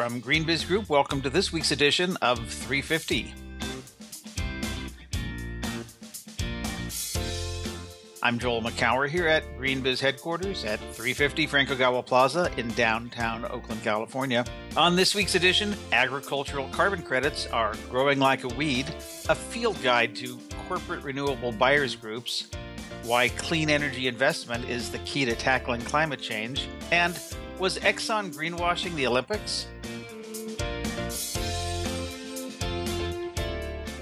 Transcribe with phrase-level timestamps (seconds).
[0.00, 0.88] from GreenBiz Group.
[0.88, 3.34] Welcome to this week's edition of 350.
[8.22, 13.82] I'm Joel Makower here at GreenBiz headquarters at 350 Frank Ogawa Plaza in downtown Oakland,
[13.82, 14.46] California.
[14.74, 18.86] On this week's edition, agricultural carbon credits are growing like a weed,
[19.28, 22.48] a field guide to corporate renewable buyers groups,
[23.02, 27.20] why clean energy investment is the key to tackling climate change, and
[27.58, 29.66] was Exxon greenwashing the Olympics?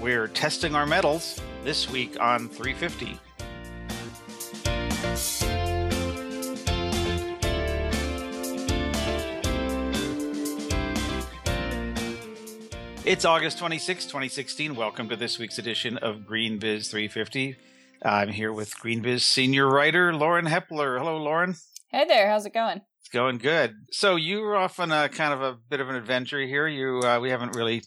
[0.01, 3.19] We're testing our metals this week on 350.
[13.05, 14.75] It's August 26, 2016.
[14.75, 17.57] Welcome to this week's edition of GreenBiz 350.
[18.01, 20.97] I'm here with GreenBiz senior writer Lauren Hepler.
[20.97, 21.55] Hello, Lauren.
[21.89, 22.79] Hey there, how's it going?
[23.01, 23.73] It's going good.
[23.91, 26.67] So you were off on a kind of a bit of an adventure here.
[26.67, 27.81] You uh, we haven't really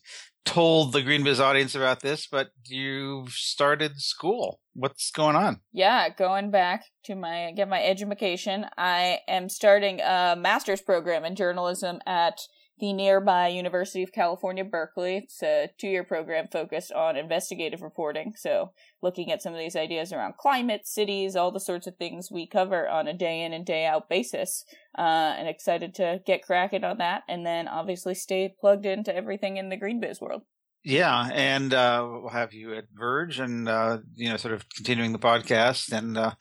[0.45, 4.61] told the GreenBiz audience about this, but you've started school.
[4.75, 5.61] What's going on?
[5.73, 8.67] Yeah, going back to my get my education.
[8.77, 12.41] I am starting a master's program in journalism at
[12.83, 15.19] the nearby University of California, Berkeley.
[15.19, 18.35] It's a two year program focused on investigative reporting.
[18.37, 22.29] So, looking at some of these ideas around climate, cities, all the sorts of things
[22.33, 24.65] we cover on a day in and day out basis.
[24.99, 27.23] Uh, and excited to get cracking on that.
[27.29, 30.43] And then obviously stay plugged into everything in the green biz world.
[30.85, 35.13] Yeah, and uh, we'll have you at Verge, and uh, you know, sort of continuing
[35.13, 36.33] the podcast, and uh,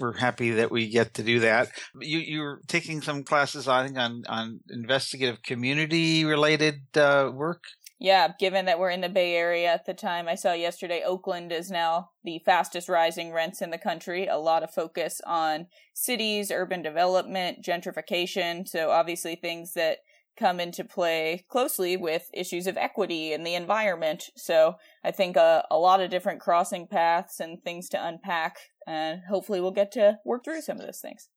[0.00, 1.68] we're happy that we get to do that.
[2.00, 7.64] You you're taking some classes, I think, on on investigative community related uh, work.
[7.98, 11.52] Yeah, given that we're in the Bay Area at the time, I saw yesterday Oakland
[11.52, 14.26] is now the fastest rising rents in the country.
[14.26, 18.66] A lot of focus on cities, urban development, gentrification.
[18.66, 19.98] So obviously things that
[20.38, 24.30] come into play closely with issues of equity and the environment.
[24.36, 29.60] So I think a lot of different crossing paths and things to unpack, and hopefully
[29.60, 31.28] we'll get to work through some of those things.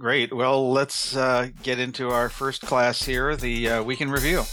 [0.00, 0.32] Great.
[0.32, 4.44] Well, let's uh, get into our first class here, the uh, week in review.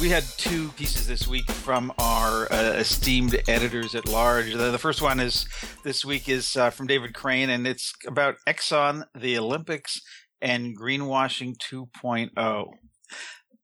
[0.00, 4.54] We had two pieces this week from our uh, esteemed editors at large.
[4.54, 5.46] The, the, first one is
[5.84, 10.00] this week is uh, from David Crane, and it's about Exxon, the Olympics,
[10.40, 12.66] and greenwashing 2.0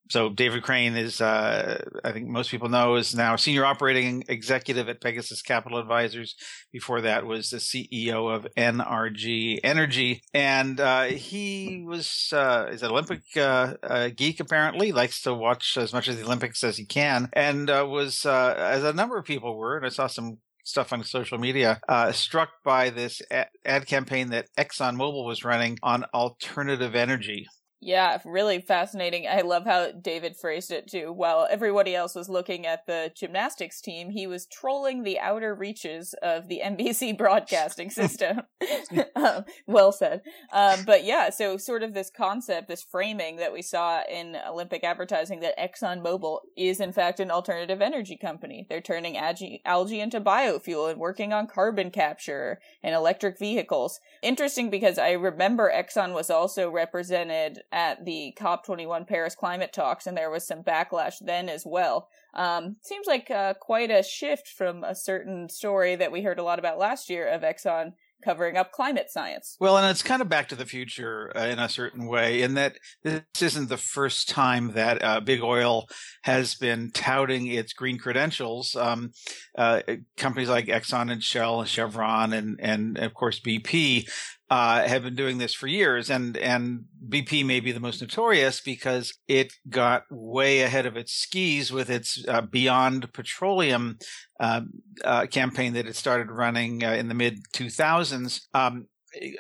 [0.08, 4.88] so David Crane is, uh, I think most people know, is now senior operating executive
[4.88, 6.34] at Pegasus Capital Advisors.
[6.72, 12.90] Before that was the CEO of NRG Energy, and uh, he was uh, is an
[12.90, 14.40] Olympic uh, geek.
[14.40, 18.24] Apparently, likes to watch as much of the Olympics as he can, and uh, was
[18.24, 19.76] uh, as a number of people were.
[19.76, 24.30] And I saw some stuff on social media, uh, struck by this ad, ad campaign
[24.30, 27.46] that ExxonMobil was running on alternative energy.
[27.80, 29.26] Yeah, really fascinating.
[29.28, 31.12] I love how David phrased it too.
[31.12, 36.14] While everybody else was looking at the gymnastics team, he was trolling the outer reaches
[36.22, 38.40] of the NBC broadcasting system.
[39.16, 40.22] um, well said.
[40.52, 44.82] Um, but yeah, so sort of this concept, this framing that we saw in Olympic
[44.82, 48.66] advertising that ExxonMobil is in fact an alternative energy company.
[48.68, 54.00] They're turning algae, algae into biofuel and working on carbon capture and electric vehicles.
[54.22, 60.16] Interesting because I remember Exxon was also represented at the COP21 Paris climate talks, and
[60.16, 62.08] there was some backlash then as well.
[62.34, 66.44] Um, seems like uh, quite a shift from a certain story that we heard a
[66.44, 67.92] lot about last year of Exxon
[68.24, 69.56] covering up climate science.
[69.60, 72.54] Well, and it's kind of back to the future uh, in a certain way, in
[72.54, 75.86] that this isn't the first time that uh, big oil
[76.22, 78.74] has been touting its green credentials.
[78.74, 79.12] Um,
[79.56, 79.82] uh,
[80.16, 84.08] companies like Exxon and Shell, and Chevron, and and of course BP
[84.48, 88.60] uh, have been doing this for years, and and BP may be the most notorious
[88.60, 93.98] because it got way ahead of its skis with its uh, Beyond Petroleum
[94.38, 94.62] uh,
[95.04, 98.42] uh campaign that it started running uh, in the mid 2000s.
[98.54, 98.86] Um,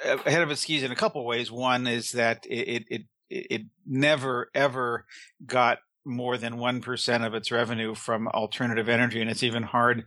[0.04, 1.52] ahead of its skis in a couple of ways.
[1.52, 5.04] One is that it it it, it never ever
[5.44, 9.20] got more than 1% of its revenue from alternative energy.
[9.20, 10.04] And it's even hard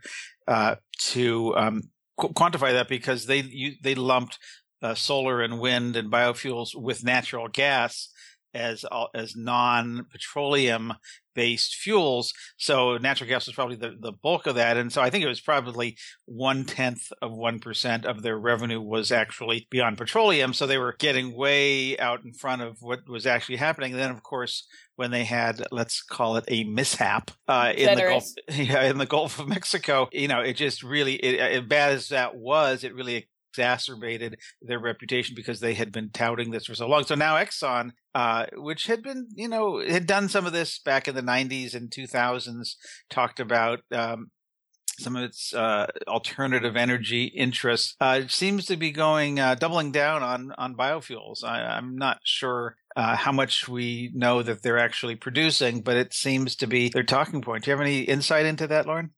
[0.47, 0.75] uh,
[1.09, 1.81] to um,
[2.19, 4.39] qu- quantify that because they you, they lumped
[4.81, 8.09] uh, solar and wind and biofuels with natural gas
[8.53, 8.83] as
[9.13, 10.93] as non petroleum
[11.39, 12.33] based fuels.
[12.57, 14.75] So natural gas was probably the, the bulk of that.
[14.75, 19.09] And so I think it was probably one tenth of 1% of their revenue was
[19.09, 20.53] actually beyond petroleum.
[20.53, 23.93] So they were getting way out in front of what was actually happening.
[23.93, 24.67] And then, of course,
[24.97, 29.05] when they had, let's call it a mishap uh, in the Gulf, yeah, in the
[29.05, 32.93] Gulf of Mexico, you know, it just really, it, as bad as that was, it
[32.93, 37.03] really exacerbated their reputation because they had been touting this for so long.
[37.03, 41.07] So now Exxon, uh, which had been, you know, had done some of this back
[41.07, 42.75] in the 90s and 2000s,
[43.09, 44.31] talked about um,
[44.99, 50.21] some of its uh, alternative energy interests, uh, seems to be going uh, doubling down
[50.21, 51.43] on on biofuels.
[51.43, 56.13] I, am not sure uh, how much we know that they're actually producing, but it
[56.13, 57.63] seems to be their talking point.
[57.63, 59.11] Do you have any insight into that, Lauren?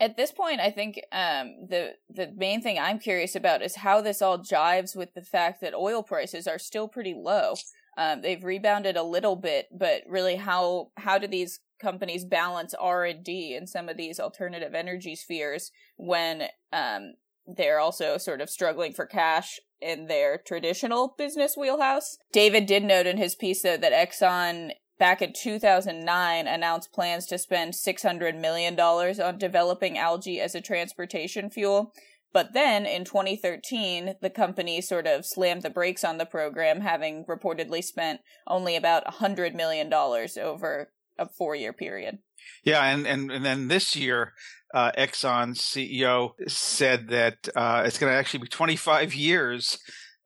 [0.00, 4.00] At this point, I think um, the the main thing I'm curious about is how
[4.00, 7.54] this all jives with the fact that oil prices are still pretty low.
[7.96, 13.04] Um, they've rebounded a little bit, but really, how how do these companies balance R
[13.04, 17.14] and D in some of these alternative energy spheres when um,
[17.46, 22.18] they're also sort of struggling for cash in their traditional business wheelhouse.
[22.32, 27.38] David did note in his piece though that Exxon back in 2009 announced plans to
[27.38, 31.92] spend $600 million on developing algae as a transportation fuel.
[32.32, 37.24] But then in 2013, the company sort of slammed the brakes on the program, having
[37.24, 42.18] reportedly spent only about $100 million over a four year period.
[42.64, 44.32] Yeah, and, and, and then this year,
[44.74, 49.78] uh, Exxon's CEO said that uh, it's going to actually be 25 years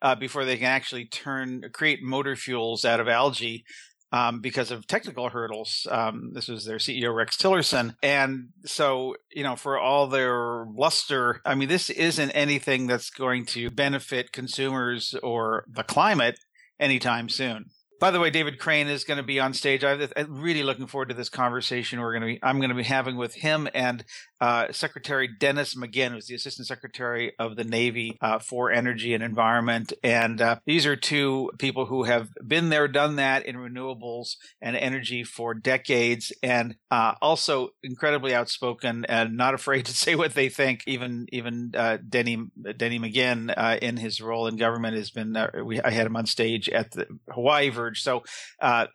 [0.02, 3.64] uh, before they can actually turn create motor fuels out of algae.
[4.14, 5.86] Um, because of technical hurdles.
[5.90, 7.96] Um, this was their CEO, Rex Tillerson.
[8.02, 13.46] And so, you know, for all their bluster, I mean, this isn't anything that's going
[13.46, 16.38] to benefit consumers or the climate
[16.78, 17.70] anytime soon.
[18.02, 19.84] By the way, David Crane is going to be on stage.
[19.84, 22.00] I'm really looking forward to this conversation.
[22.00, 24.04] We're going to be, I'm going to be having with him and
[24.42, 29.22] uh, Secretary Dennis McGinn, who's the Assistant Secretary of the Navy uh, for Energy and
[29.22, 29.92] Environment.
[30.02, 34.76] And uh, these are two people who have been there, done that in renewables and
[34.76, 40.48] energy for decades, and uh, also incredibly outspoken and not afraid to say what they
[40.48, 40.82] think.
[40.88, 42.36] Even even uh, Denny
[42.76, 45.36] Denny McGinn, in his role in government, has been.
[45.64, 48.24] we, I had him on stage at the Hawaii Verge, so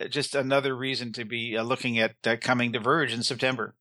[0.09, 3.73] just another reason to be looking at coming to Verge in September.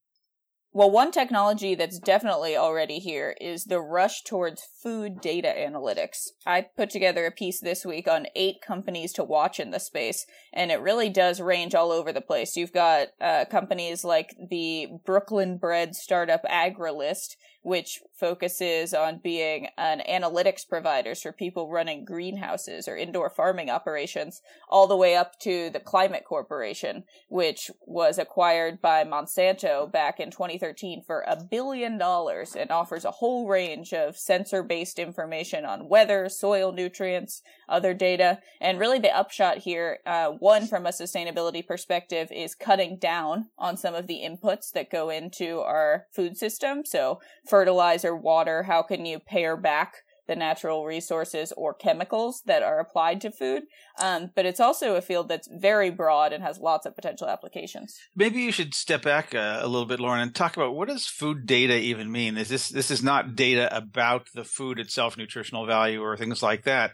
[0.76, 6.26] Well, one technology that's definitely already here is the rush towards food data analytics.
[6.44, 10.26] I put together a piece this week on eight companies to watch in the space,
[10.52, 12.58] and it really does range all over the place.
[12.58, 20.02] You've got uh, companies like the Brooklyn bred startup Agrilyst, which focuses on being an
[20.08, 25.70] analytics providers for people running greenhouses or indoor farming operations, all the way up to
[25.70, 32.56] the Climate Corporation, which was acquired by Monsanto back in 2013 for a billion dollars
[32.56, 38.38] and offers a whole range of sensor based information on weather, soil nutrients, other data.
[38.60, 43.76] And really the upshot here, uh, one from a sustainability perspective is cutting down on
[43.76, 46.84] some of the inputs that go into our food system.
[46.84, 52.78] So fertilizer, water, how can you pare back the natural resources or chemicals that are
[52.78, 53.64] applied to food.
[54.00, 57.98] Um, but it's also a field that's very broad and has lots of potential applications.
[58.14, 61.06] Maybe you should step back a, a, little bit, Lauren, and talk about what does
[61.06, 62.36] food data even mean?
[62.36, 66.64] Is this this is not data about the food itself, nutritional value, or things like
[66.64, 66.92] that?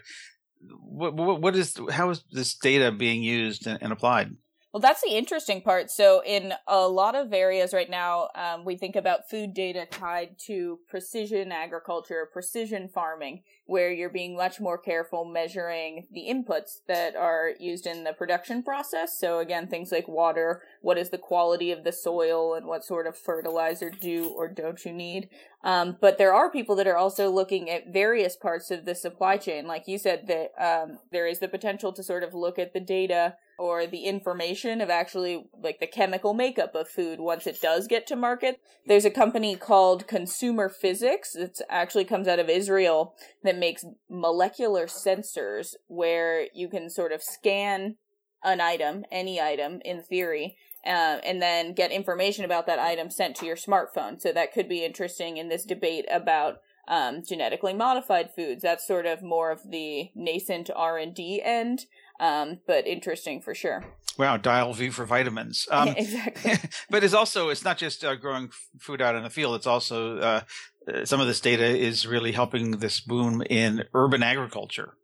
[0.80, 4.36] What, what, what is how is this data being used and, and applied?
[4.72, 5.90] Well, that's the interesting part.
[5.90, 10.38] So, in a lot of areas right now, um, we think about food data tied
[10.46, 17.14] to precision agriculture, precision farming, where you're being much more careful measuring the inputs that
[17.16, 19.18] are used in the production process.
[19.18, 23.06] So, again, things like water, what is the quality of the soil, and what sort
[23.06, 25.28] of fertilizer do or don't you need.
[25.64, 29.36] Um, but there are people that are also looking at various parts of the supply
[29.36, 29.66] chain.
[29.66, 32.80] Like you said, that um, there is the potential to sort of look at the
[32.80, 37.86] data or the information of actually like the chemical makeup of food once it does
[37.86, 38.58] get to market.
[38.86, 41.36] There's a company called Consumer Physics.
[41.36, 47.22] It actually comes out of Israel that makes molecular sensors where you can sort of
[47.22, 47.96] scan
[48.42, 53.36] an item, any item in theory, uh, and then get information about that item sent
[53.36, 54.20] to your smartphone.
[54.20, 58.62] So that could be interesting in this debate about um, genetically modified foods.
[58.62, 61.86] That's sort of more of the nascent R and D end
[62.22, 63.84] um, but interesting for sure.
[64.16, 65.66] Wow, dial V for vitamins.
[65.72, 66.70] Um, exactly.
[66.90, 69.56] but it's also it's not just uh, growing food out in the field.
[69.56, 70.40] It's also uh,
[70.86, 74.94] uh, some of this data is really helping this boom in urban agriculture.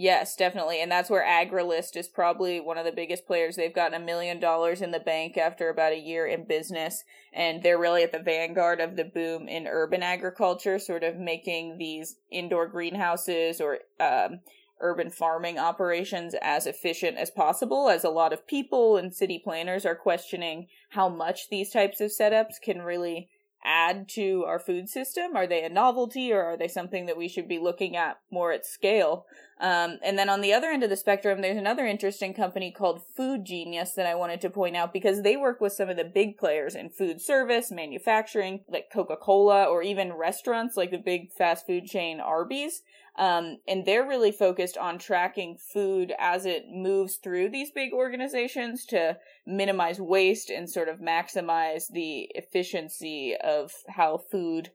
[0.00, 0.80] Yes, definitely.
[0.80, 3.56] And that's where Agrilyst is probably one of the biggest players.
[3.56, 7.04] They've gotten a million dollars in the bank after about a year in business.
[7.34, 11.76] And they're really at the vanguard of the boom in urban agriculture, sort of making
[11.76, 14.40] these indoor greenhouses or um,
[14.80, 19.84] urban farming operations as efficient as possible, as a lot of people and city planners
[19.84, 23.28] are questioning how much these types of setups can really
[23.64, 25.36] add to our food system?
[25.36, 28.52] Are they a novelty or are they something that we should be looking at more
[28.52, 29.26] at scale?
[29.60, 33.02] Um, and then on the other end of the spectrum, there's another interesting company called
[33.14, 36.04] Food Genius that I wanted to point out because they work with some of the
[36.04, 41.30] big players in food service, manufacturing, like Coca Cola, or even restaurants like the big
[41.30, 42.80] fast food chain Arby's.
[43.18, 48.86] Um, and they're really focused on tracking food as it moves through these big organizations
[48.86, 54.70] to minimize waste and sort of maximize the efficiency of how food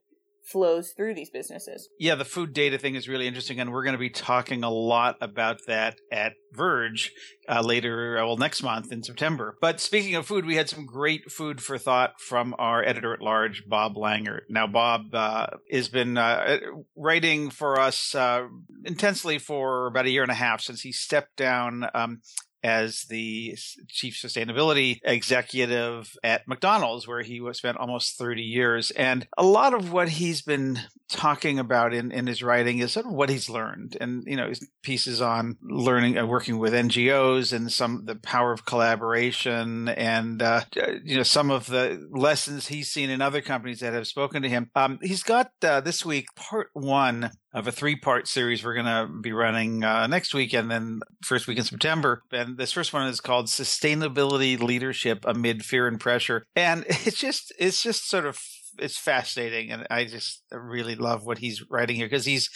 [0.45, 1.89] flows through these businesses.
[1.99, 4.69] Yeah, the food data thing is really interesting, and we're going to be talking a
[4.69, 7.11] lot about that at Verge
[7.49, 9.57] uh, later, uh, well, next month in September.
[9.59, 13.21] But speaking of food, we had some great food for thought from our editor at
[13.21, 14.43] large, Bob Langert.
[14.49, 16.59] Now, Bob uh, has been uh,
[16.95, 18.47] writing for us uh,
[18.85, 22.21] intensely for about a year and a half since he stepped down um,
[22.65, 23.55] as the
[23.87, 28.89] chief sustainability executive at McDonald's, where he spent almost 30 years.
[28.91, 33.05] And a lot of what he's been talking about in, in his writing is sort
[33.05, 33.97] of what he's learned.
[33.99, 38.51] And, you know, his pieces on learning, uh, working with NGOs and some, the power
[38.51, 40.61] of collaboration and, uh,
[41.03, 44.49] you know, some of the lessons he's seen in other companies that have spoken to
[44.49, 44.69] him.
[44.75, 48.85] Um, he's got uh, this week part one of a three part series we're going
[48.85, 52.21] to be running uh, next week and then first week in September.
[52.31, 56.45] And this first one is called Sustainability Leadership Amid Fear and Pressure.
[56.55, 58.39] And it's just, it's just sort of
[58.79, 62.49] it's fascinating and i just really love what he's writing here because he's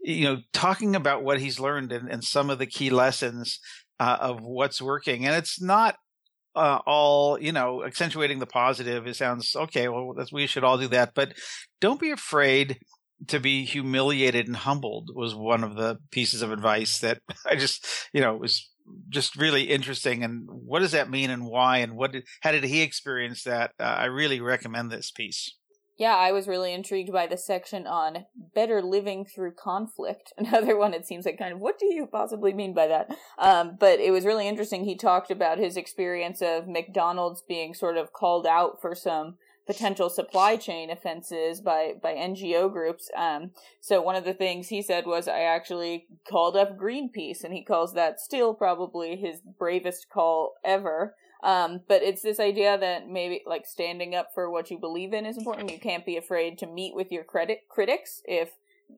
[0.00, 3.58] you know talking about what he's learned and, and some of the key lessons
[3.98, 5.96] uh, of what's working and it's not
[6.54, 10.88] uh, all you know accentuating the positive it sounds okay well we should all do
[10.88, 11.34] that but
[11.80, 12.78] don't be afraid
[13.28, 17.86] to be humiliated and humbled was one of the pieces of advice that I just,
[18.12, 18.70] you know, was
[19.08, 20.22] just really interesting.
[20.22, 21.78] And what does that mean and why?
[21.78, 23.72] And what did, how did he experience that?
[23.80, 25.56] Uh, I really recommend this piece.
[25.98, 30.32] Yeah, I was really intrigued by the section on better living through conflict.
[30.38, 33.16] Another one, it seems like kind of, what do you possibly mean by that?
[33.38, 34.84] Um, but it was really interesting.
[34.84, 39.36] He talked about his experience of McDonald's being sort of called out for some
[39.66, 43.10] potential supply chain offenses by by NGO groups.
[43.16, 43.50] Um,
[43.80, 47.64] so one of the things he said was, I actually called up Greenpeace, and he
[47.64, 51.16] calls that still probably his bravest call ever.
[51.42, 55.26] Um, but it's this idea that maybe like standing up for what you believe in
[55.26, 55.70] is important.
[55.70, 58.52] You can't be afraid to meet with your credit critics if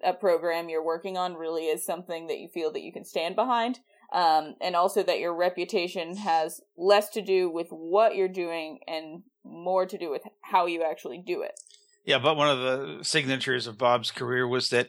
[0.04, 3.34] a program you're working on really is something that you feel that you can stand
[3.34, 3.80] behind
[4.12, 9.22] um, and also that your reputation has less to do with what you're doing and
[9.44, 11.58] more to do with how you actually do it.
[12.04, 14.88] Yeah, but one of the signatures of Bob's career was that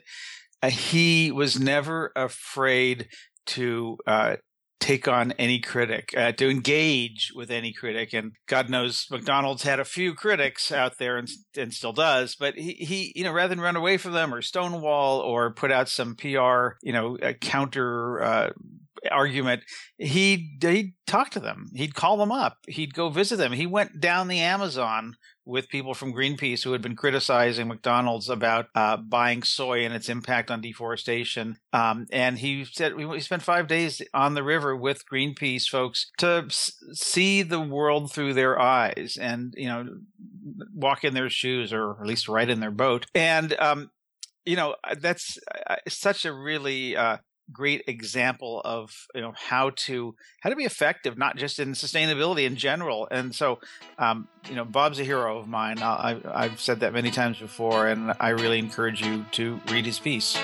[0.62, 3.08] uh, he was never afraid
[3.46, 4.36] to uh,
[4.80, 8.12] take on any critic, uh, to engage with any critic.
[8.12, 12.54] And God knows McDonald's had a few critics out there and, and still does, but
[12.54, 15.88] he, he, you know, rather than run away from them or stonewall or put out
[15.88, 18.50] some PR, you know, counter, uh,
[19.10, 19.62] argument,
[19.98, 21.66] he'd, he'd talk to them.
[21.74, 22.58] He'd call them up.
[22.66, 23.52] He'd go visit them.
[23.52, 28.66] He went down the Amazon with people from Greenpeace who had been criticizing McDonald's about
[28.74, 31.58] uh, buying soy and its impact on deforestation.
[31.72, 36.46] Um, and he said we spent five days on the river with Greenpeace folks to
[36.50, 39.86] see the world through their eyes and, you know,
[40.74, 43.06] walk in their shoes or at least ride in their boat.
[43.14, 43.90] And, um,
[44.44, 47.18] you know, that's uh, such a really uh,
[47.52, 52.46] great example of you know how to how to be effective not just in sustainability
[52.46, 53.08] in general.
[53.10, 53.58] And so
[53.98, 55.78] um, you know bob's a hero of mine.
[55.80, 59.98] I, i've said that many times before and i really encourage you to read his
[59.98, 60.38] piece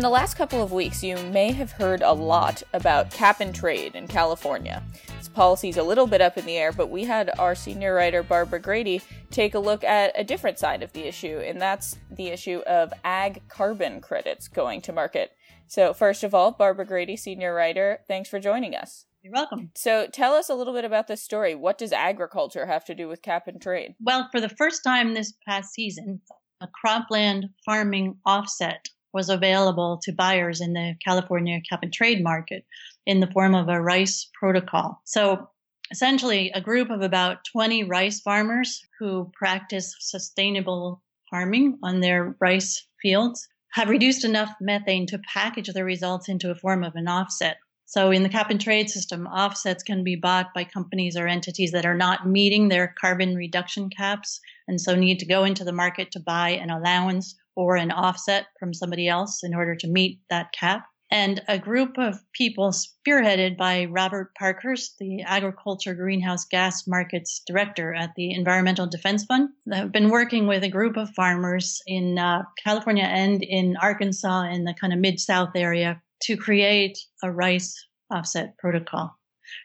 [0.00, 3.54] in the last couple of weeks, you may have heard a lot about cap and
[3.54, 4.82] trade in California.
[5.18, 8.22] This policy's a little bit up in the air, but we had our senior writer,
[8.22, 12.28] Barbara Grady, take a look at a different side of the issue, and that's the
[12.28, 15.32] issue of ag carbon credits going to market.
[15.66, 19.04] So, first of all, Barbara Grady, senior writer, thanks for joining us.
[19.22, 19.70] You're welcome.
[19.74, 21.54] So, tell us a little bit about this story.
[21.54, 23.96] What does agriculture have to do with cap and trade?
[24.00, 26.22] Well, for the first time this past season,
[26.62, 32.64] a cropland farming offset was available to buyers in the California cap and trade market.
[33.06, 35.00] in the form of a rice protocol.
[35.04, 35.48] So
[35.90, 42.86] essentially a group of about 20 rice farmers who practice sustainable farming on their rice
[43.00, 47.56] fields have reduced enough methane to package the results into a form of an offset.
[47.90, 51.72] So in the cap and trade system, offsets can be bought by companies or entities
[51.72, 55.72] that are not meeting their carbon reduction caps and so need to go into the
[55.72, 60.20] market to buy an allowance or an offset from somebody else in order to meet
[60.30, 60.86] that cap.
[61.10, 67.92] And a group of people spearheaded by Robert Parkhurst, the agriculture greenhouse gas markets director
[67.92, 72.44] at the Environmental Defense Fund, have been working with a group of farmers in uh,
[72.62, 77.74] California and in Arkansas in the kind of mid South area to create a rice
[78.10, 79.16] offset protocol.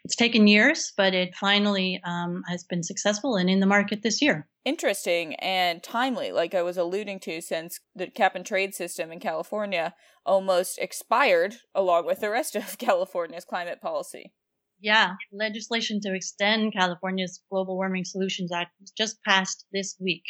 [0.04, 4.20] It's taken years, but it finally um, has been successful and in the market this
[4.20, 9.12] year interesting and timely, like I was alluding to, since the cap and trade system
[9.12, 9.94] in California
[10.26, 14.32] almost expired along with the rest of California's climate policy.
[14.78, 20.24] Yeah, legislation to extend California's Global Warming Solutions Act was just passed this week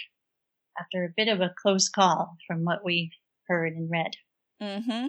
[0.79, 3.11] after a bit of a close call from what we
[3.49, 4.13] heard and read.
[4.63, 5.07] Mm-hmm.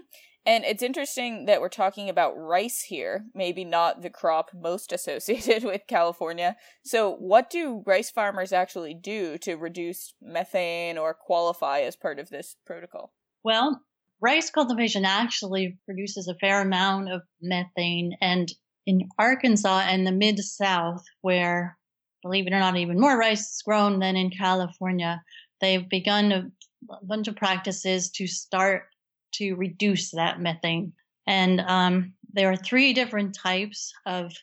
[0.47, 5.65] And it's interesting that we're talking about rice here, maybe not the crop most associated
[5.65, 6.55] with California.
[6.83, 12.29] So, what do rice farmers actually do to reduce methane or qualify as part of
[12.29, 13.11] this protocol?
[13.43, 13.81] Well,
[14.21, 18.13] rice cultivation actually produces a fair amount of methane.
[18.21, 18.49] And
[18.85, 21.77] in Arkansas and the mid South, where,
[22.23, 25.21] believe it or not, even more rice is grown than in California,
[25.59, 26.49] they've begun a
[27.03, 28.83] bunch of practices to start
[29.33, 30.93] to reduce that methane.
[31.25, 34.33] And um, there are three different types of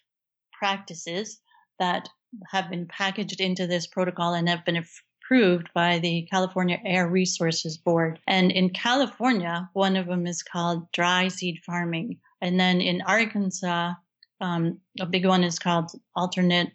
[0.52, 1.40] practices
[1.78, 2.08] that
[2.50, 4.84] have been packaged into this protocol and have been
[5.24, 8.18] approved by the California Air Resources Board.
[8.26, 12.18] And in California, one of them is called dry seed farming.
[12.40, 13.94] And then in Arkansas,
[14.40, 16.72] um, a big one is called alternate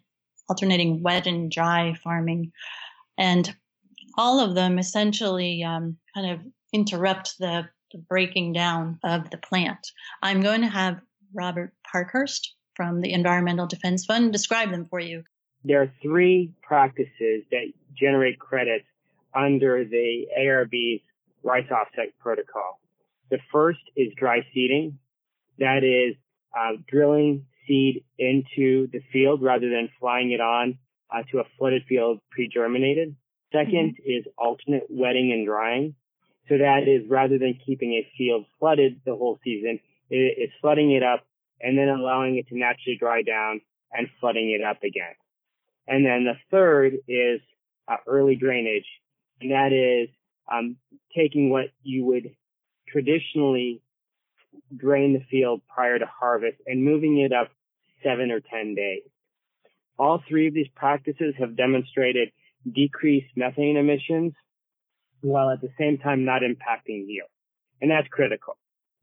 [0.50, 2.52] alternating wet and dry farming.
[3.18, 3.56] And
[4.18, 6.40] all of them essentially um, kind of
[6.74, 9.92] interrupt the the breaking down of the plant.
[10.22, 11.00] I'm going to have
[11.34, 15.24] Robert Parkhurst from the Environmental Defense Fund describe them for you.
[15.64, 18.86] There are three practices that generate credits
[19.36, 21.02] under the ARB's
[21.44, 22.80] rice offset protocol.
[23.30, 24.98] The first is dry seeding.
[25.60, 26.16] That is
[26.58, 30.78] uh, drilling seed into the field rather than flying it on
[31.14, 33.16] uh, to a flooded field pre-germinated.
[33.54, 34.10] 2nd mm-hmm.
[34.10, 35.96] is alternate wetting and drying.
[36.50, 41.04] So that is rather than keeping a field flooded the whole season, it's flooding it
[41.04, 41.26] up
[41.62, 43.62] and then allowing it to naturally dry down
[43.94, 45.14] and flooding it up again.
[45.88, 47.42] And then the third is
[47.88, 48.86] uh, early drainage,
[49.42, 50.10] and that is
[50.52, 50.78] um,
[51.16, 52.32] taking what you would
[52.88, 53.82] traditionally
[54.76, 57.50] drain the field prior to harvest and moving it up
[58.04, 59.04] seven or ten days.
[59.98, 62.32] All three of these practices have demonstrated
[62.72, 64.34] decreased methane emissions
[65.22, 67.30] while at the same time not impacting yield.
[67.82, 68.58] And that's critical.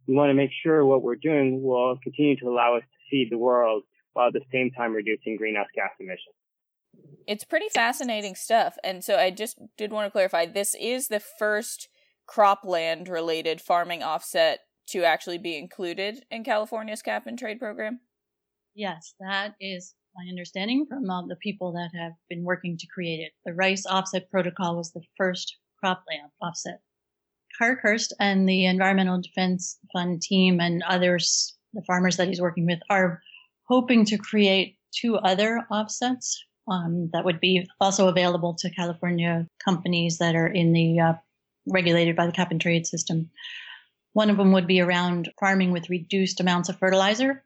[0.07, 3.29] We want to make sure what we're doing will continue to allow us to feed
[3.31, 6.35] the world while at the same time reducing greenhouse gas emissions.
[7.26, 8.76] It's pretty fascinating stuff.
[8.85, 11.88] And so I just did want to clarify this is the first
[12.29, 18.00] cropland related farming offset to actually be included in California's cap and trade program?
[18.74, 23.20] Yes, that is my understanding from uh, the people that have been working to create
[23.20, 23.33] it.
[23.44, 26.81] The rice offset protocol was the first cropland offset.
[27.59, 32.81] Parkhurst and the Environmental Defense Fund team and others, the farmers that he's working with,
[32.91, 33.23] are
[33.69, 40.19] hoping to create two other offsets um, that would be also available to California companies
[40.19, 41.12] that are in the uh,
[41.67, 43.31] regulated by the cap and trade system.
[44.12, 47.45] One of them would be around farming with reduced amounts of fertilizer,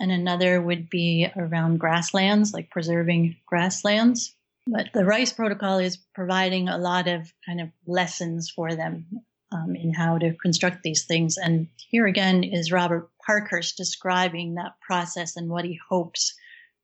[0.00, 4.34] and another would be around grasslands, like preserving grasslands.
[4.66, 9.06] But the RICE protocol is providing a lot of kind of lessons for them
[9.52, 11.36] um, in how to construct these things.
[11.36, 16.34] And here again is Robert Parkhurst describing that process and what he hopes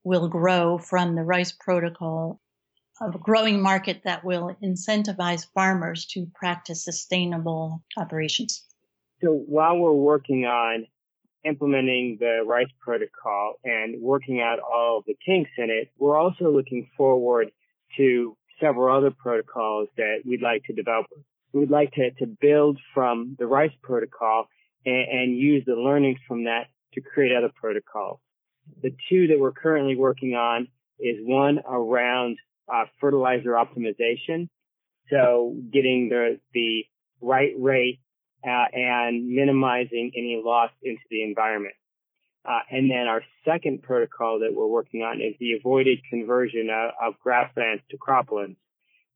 [0.04, 2.40] will grow from the rice protocol
[3.00, 8.64] of a growing market that will incentivize farmers to practice sustainable operations.
[9.22, 10.86] So while we're working on
[11.44, 16.88] implementing the rice protocol and working out all the kinks in it, we're also looking
[16.96, 17.50] forward
[17.96, 21.06] to several other protocols that we'd like to develop.
[21.52, 24.46] We'd like to, to build from the RICE protocol
[24.86, 28.20] and, and use the learnings from that to create other protocols.
[28.82, 32.38] The two that we're currently working on is one around
[32.72, 34.48] uh, fertilizer optimization.
[35.10, 36.84] So getting the, the
[37.20, 38.00] right rate
[38.46, 41.74] uh, and minimizing any loss into the environment.
[42.44, 46.90] Uh, and then our second protocol that we're working on is the avoided conversion of,
[47.00, 48.56] of grasslands to croplands.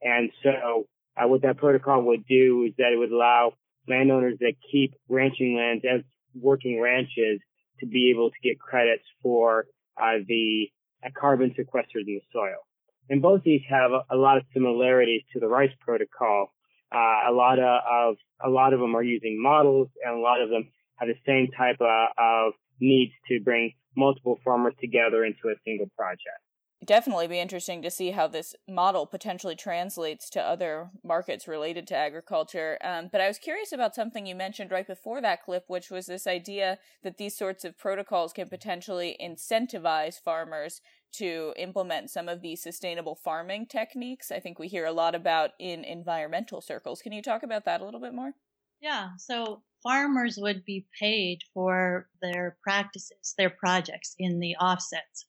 [0.01, 0.87] And so
[1.17, 3.55] uh, what that protocol would do is that it would allow
[3.89, 6.03] landowners that keep ranching lands as
[6.41, 7.41] working ranches
[7.81, 9.67] to be able to get credits for
[10.01, 10.69] uh, the
[11.05, 12.67] uh, carbon sequestered in the soil.
[13.09, 16.53] And both these have a, a lot of similarities to the rice protocol.
[16.93, 20.41] Uh, a lot of, of, a lot of them are using models, and a lot
[20.41, 25.49] of them have the same type of, of needs to bring multiple farmers together into
[25.49, 26.41] a single project
[26.85, 31.97] definitely be interesting to see how this model potentially translates to other markets related to
[31.97, 32.79] agriculture.
[32.83, 36.07] Um, but I was curious about something you mentioned right before that clip, which was
[36.07, 40.81] this idea that these sorts of protocols can potentially incentivize farmers
[41.13, 44.31] to implement some of these sustainable farming techniques.
[44.31, 47.01] I think we hear a lot about in environmental circles.
[47.01, 48.33] Can you talk about that a little bit more?
[48.81, 55.27] Yeah, so farmers would be paid for their practices, their projects in the offsets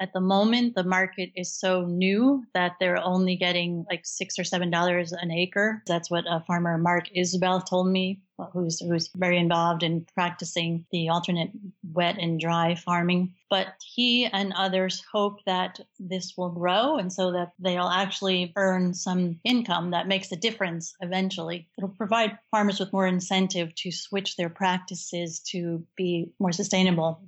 [0.00, 4.44] at the moment the market is so new that they're only getting like six or
[4.44, 5.82] seven dollars an acre.
[5.86, 8.20] That's what uh, farmer mark Isbell told me
[8.52, 11.50] who's who's very involved in practicing the alternate
[11.92, 13.34] wet and dry farming.
[13.50, 18.94] But he and others hope that this will grow and so that they'll actually earn
[18.94, 21.68] some income that makes a difference eventually.
[21.78, 27.22] It'll provide farmers with more incentive to switch their practices to be more sustainable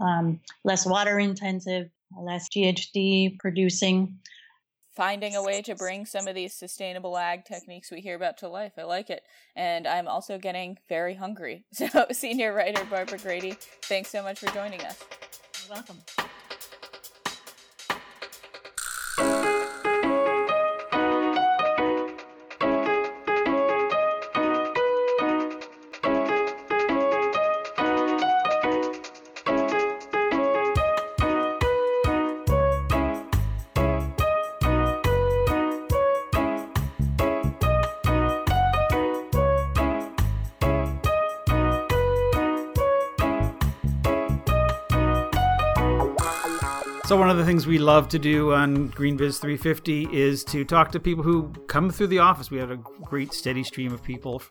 [0.00, 4.18] um, less water intensive less GHG producing.
[4.94, 8.48] Finding a way to bring some of these sustainable ag techniques we hear about to
[8.48, 8.72] life.
[8.78, 9.22] I like it.
[9.54, 11.64] And I'm also getting very hungry.
[11.72, 14.98] So, senior writer Barbara Grady, thanks so much for joining us.
[15.66, 15.98] You're welcome.
[47.06, 50.90] So one of the things we love to do on GreenBiz 350 is to talk
[50.90, 52.50] to people who come through the office.
[52.50, 54.42] We have a great steady stream of people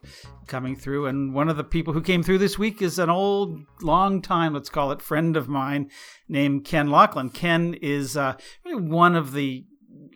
[0.47, 3.59] coming through, and one of the people who came through this week is an old,
[3.81, 5.89] long time, let's call it, friend of mine
[6.29, 7.33] named Ken Locklin.
[7.33, 9.65] Ken is uh, one of the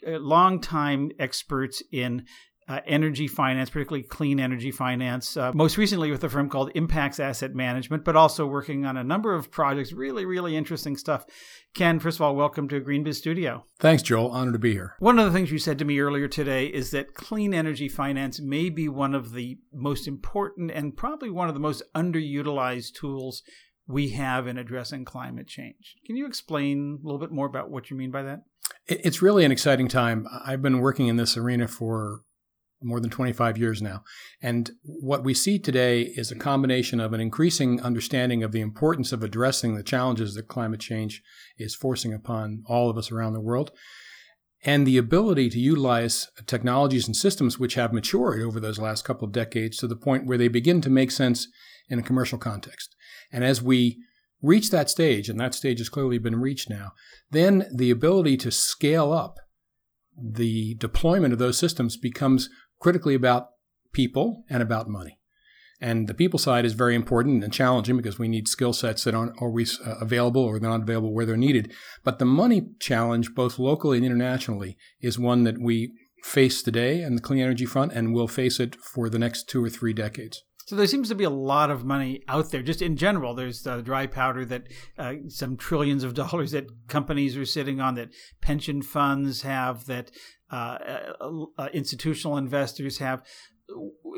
[0.07, 2.25] uh, long-time experts in
[2.69, 7.19] uh, energy finance, particularly clean energy finance, uh, most recently with a firm called Impax
[7.19, 9.91] Asset Management, but also working on a number of projects.
[9.91, 11.25] Really, really interesting stuff.
[11.73, 13.65] Ken, first of all, welcome to GreenBiz Studio.
[13.79, 14.29] Thanks, Joel.
[14.29, 14.95] Honored to be here.
[14.99, 18.39] One of the things you said to me earlier today is that clean energy finance
[18.39, 23.41] may be one of the most important and probably one of the most underutilized tools
[23.87, 25.95] we have in addressing climate change.
[26.05, 28.43] Can you explain a little bit more about what you mean by that?
[28.85, 30.27] It's really an exciting time.
[30.45, 32.21] I've been working in this arena for
[32.81, 34.03] more than 25 years now.
[34.41, 39.11] And what we see today is a combination of an increasing understanding of the importance
[39.11, 41.21] of addressing the challenges that climate change
[41.57, 43.71] is forcing upon all of us around the world,
[44.63, 49.25] and the ability to utilize technologies and systems which have matured over those last couple
[49.25, 51.47] of decades to the point where they begin to make sense
[51.89, 52.95] in a commercial context.
[53.31, 53.97] And as we
[54.41, 56.91] reach that stage, and that stage has clearly been reached now,
[57.31, 59.37] then the ability to scale up
[60.21, 63.49] the deployment of those systems becomes critically about
[63.91, 65.19] people and about money.
[65.81, 69.15] And the people side is very important and challenging because we need skill sets that
[69.15, 71.71] aren't always uh, available or they're not available where they're needed.
[72.03, 77.15] But the money challenge, both locally and internationally, is one that we face today on
[77.15, 80.43] the clean energy front and will face it for the next two or three decades.
[80.69, 83.33] So there seems to be a lot of money out there, just in general.
[83.33, 84.67] There's uh, dry powder that
[84.99, 90.11] uh, some trillions of dollars that companies are sitting on, that pension funds have, that
[90.51, 90.77] uh,
[91.19, 93.23] uh, uh, institutional investors have.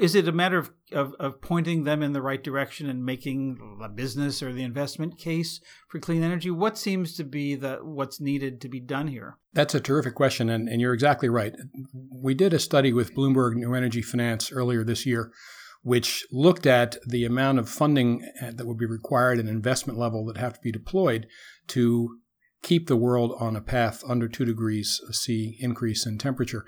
[0.02, 3.78] Is it a matter of, of, of, pointing them in the right direction and making
[3.80, 6.52] the business or the investment case for clean energy?
[6.52, 9.38] What seems to be the what's needed to be done here?
[9.54, 11.54] That's a terrific question, and, and you're exactly right.
[11.94, 15.32] We did a study with Bloomberg New Energy Finance earlier this year,
[15.84, 20.26] which looked at the amount of funding uh, that would be required and investment level
[20.26, 21.28] that have to be deployed
[21.68, 22.20] to
[22.62, 26.66] keep the world on a path under two degrees C increase in temperature.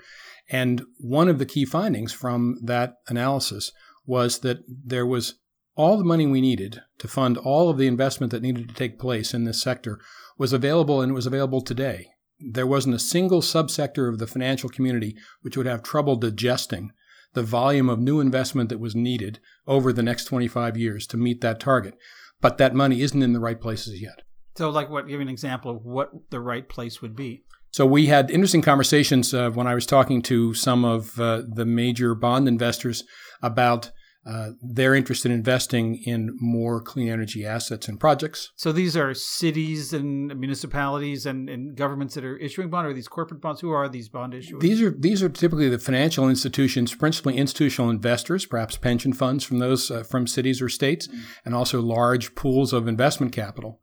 [0.50, 3.70] And one of the key findings from that analysis
[4.06, 5.36] was that there was
[5.76, 8.98] all the money we needed to fund all of the investment that needed to take
[8.98, 10.00] place in this sector
[10.38, 12.08] was available and it was available today.
[12.38, 16.92] There wasn't a single subsector of the financial community which would have trouble digesting
[17.34, 21.40] the volume of new investment that was needed over the next 25 years to meet
[21.40, 21.94] that target.
[22.40, 24.22] but that money isn't in the right places yet.
[24.56, 25.08] So, like, what?
[25.08, 27.44] Give me an example of what the right place would be.
[27.72, 31.64] So we had interesting conversations uh, when I was talking to some of uh, the
[31.64, 33.02] major bond investors
[33.42, 33.90] about
[34.26, 38.52] uh, their interest in investing in more clean energy assets and projects.
[38.56, 43.08] So these are cities and municipalities and, and governments that are issuing bonds, or these
[43.08, 43.60] corporate bonds?
[43.60, 44.60] Who are these bond issuers?
[44.60, 49.58] These are these are typically the financial institutions, principally institutional investors, perhaps pension funds from
[49.58, 51.20] those uh, from cities or states, mm-hmm.
[51.44, 53.80] and also large pools of investment capital.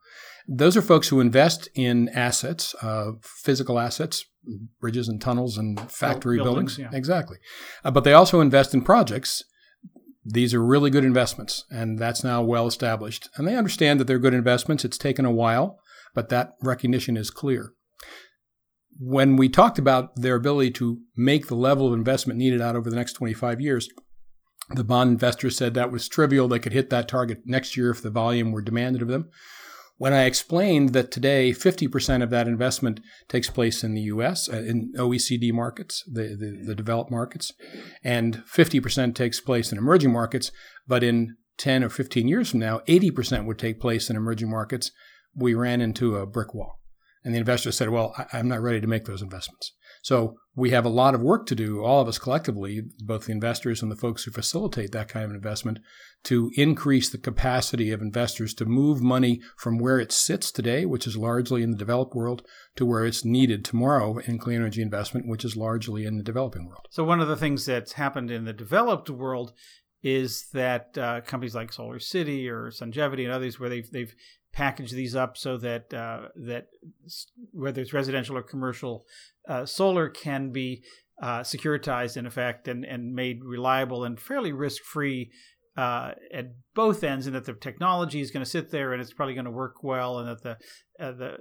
[0.47, 4.25] Those are folks who invest in assets, uh, physical assets,
[4.79, 6.77] bridges and tunnels and factory buildings.
[6.77, 6.93] buildings.
[6.93, 6.97] Yeah.
[6.97, 7.37] Exactly.
[7.83, 9.43] Uh, but they also invest in projects
[10.23, 13.29] these are really good investments, and that's now well established.
[13.35, 14.85] And they understand that they're good investments.
[14.85, 15.79] It's taken a while,
[16.13, 17.73] but that recognition is clear.
[18.99, 22.89] When we talked about their ability to make the level of investment needed out over
[22.89, 23.89] the next 25 years,
[24.69, 26.47] the bond investors said that was trivial.
[26.47, 29.29] They could hit that target next year if the volume were demanded of them.
[30.01, 34.57] When I explained that today 50% of that investment takes place in the US, uh,
[34.57, 37.53] in OECD markets, the, the, the developed markets,
[38.03, 40.51] and 50% takes place in emerging markets,
[40.87, 44.89] but in 10 or 15 years from now, 80% would take place in emerging markets,
[45.35, 46.79] we ran into a brick wall.
[47.23, 49.71] And the investor said, Well, I, am not ready to make those investments.
[50.01, 53.31] So we have a lot of work to do, all of us collectively, both the
[53.31, 55.79] investors and the folks who facilitate that kind of investment,
[56.23, 61.07] to increase the capacity of investors to move money from where it sits today, which
[61.07, 65.27] is largely in the developed world, to where it's needed tomorrow in clean energy investment,
[65.27, 66.85] which is largely in the developing world.
[66.89, 69.53] So, one of the things that's happened in the developed world
[70.03, 74.13] is that uh, companies like Solar City or Sungevity and others, where they've they've
[74.53, 76.67] packaged these up so that uh, that
[77.51, 79.05] whether it's residential or commercial
[79.47, 80.83] uh, solar can be
[81.21, 85.31] uh, securitized in effect and, and made reliable and fairly risk free
[85.77, 89.13] uh, at both ends, and that the technology is going to sit there and it's
[89.13, 90.57] probably going to work well, and that the
[91.03, 91.37] uh, the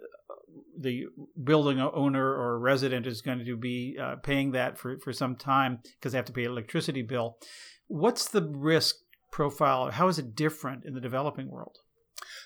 [0.78, 1.04] the
[1.42, 6.12] building owner or resident is going to be paying that for, for some time because
[6.12, 7.38] they have to pay an electricity bill.
[7.90, 8.94] What's the risk
[9.33, 9.90] profile?
[9.90, 11.76] How is it different in the developing world?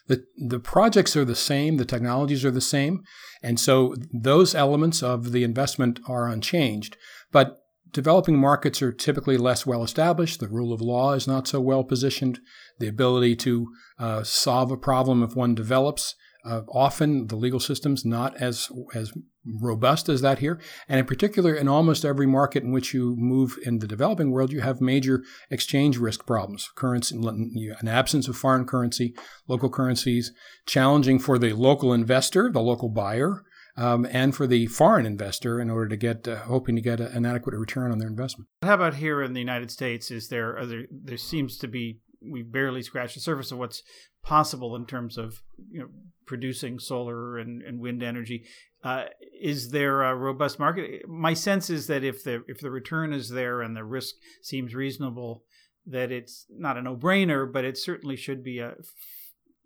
[0.07, 3.03] The, the projects are the same, the technologies are the same,
[3.43, 6.97] and so those elements of the investment are unchanged.
[7.31, 7.59] But
[7.93, 10.41] developing markets are typically less well established.
[10.41, 12.41] The rule of law is not so well positioned.
[12.79, 16.15] The ability to uh, solve a problem if one develops
[16.47, 19.13] uh, often the legal system's not as as
[19.47, 23.59] robust as that here, and in particular, in almost every market in which you move
[23.65, 26.71] in the developing world, you have major exchange risk problems.
[26.75, 29.15] Currency, an absence of foreign currency,
[29.49, 30.33] local currencies,
[30.67, 33.45] challenging for the local investor, the local buyer,
[33.77, 37.11] um, and for the foreign investor in order to get uh, hoping to get a,
[37.11, 38.49] an adequate return on their investment.
[38.63, 40.11] How about here in the United States?
[40.11, 43.83] Is there there seems to be we barely scratched the surface of what's
[44.23, 45.89] possible in terms of you know
[46.27, 48.45] producing solar and, and wind energy.
[48.85, 49.05] Uh,
[49.41, 51.09] is there a robust market?
[51.09, 54.75] My sense is that if the if the return is there and the risk seems
[54.75, 55.43] reasonable,
[55.87, 58.75] that it's not a no brainer, but it certainly should be a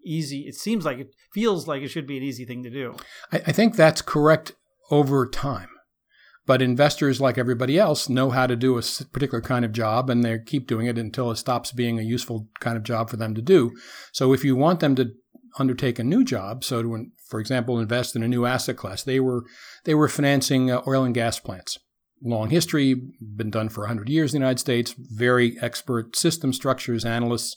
[0.04, 0.42] easy.
[0.42, 2.94] It seems like it feels like it should be an easy thing to do.
[3.32, 4.52] I, I think that's correct
[4.90, 5.68] over time.
[6.46, 10.24] But investors, like everybody else, know how to do a particular kind of job and
[10.24, 13.34] they keep doing it until it stops being a useful kind of job for them
[13.34, 13.72] to do.
[14.12, 15.10] So if you want them to
[15.58, 19.20] undertake a new job, so to, for example, invest in a new asset class, they
[19.20, 19.44] were,
[19.84, 21.78] they were financing uh, oil and gas plants.
[22.22, 27.04] Long history, been done for 100 years in the United States, very expert system structures,
[27.04, 27.56] analysts,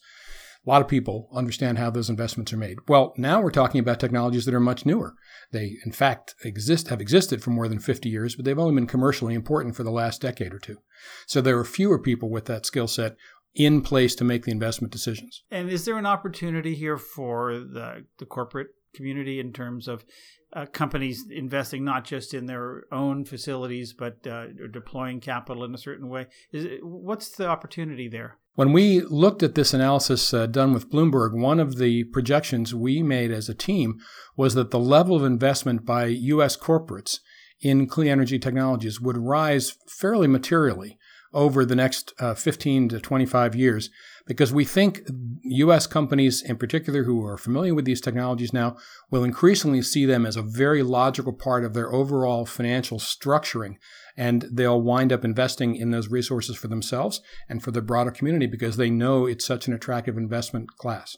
[0.66, 2.78] a lot of people understand how those investments are made.
[2.88, 5.16] Well, now we're talking about technologies that are much newer.
[5.52, 8.86] They, in fact, exist have existed for more than 50 years, but they've only been
[8.86, 10.78] commercially important for the last decade or two.
[11.26, 13.16] So there are fewer people with that skill set
[13.56, 15.44] in place to make the investment decisions.
[15.50, 20.06] And is there an opportunity here for the, the corporate community in terms of
[20.54, 25.77] uh, companies investing not just in their own facilities but uh, deploying capital in a
[25.77, 26.27] certain way?
[26.51, 28.38] It, what's the opportunity there?
[28.56, 33.01] When we looked at this analysis uh, done with Bloomberg, one of the projections we
[33.01, 33.99] made as a team
[34.36, 36.58] was that the level of investment by U.S.
[36.58, 37.19] corporates
[37.62, 40.97] in clean energy technologies would rise fairly materially
[41.34, 43.89] over the next uh, 15 to 25 years
[44.28, 45.02] because we think
[45.44, 45.88] U.S.
[45.88, 48.78] companies, in particular, who are familiar with these technologies now,
[49.10, 53.76] will increasingly see them as a very logical part of their overall financial structuring.
[54.15, 58.46] And they'll wind up investing in those resources for themselves and for the broader community
[58.46, 61.17] because they know it's such an attractive investment class.